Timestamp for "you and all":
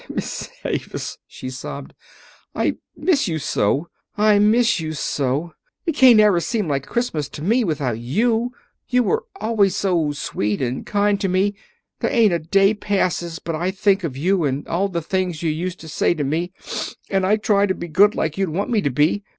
14.17-14.87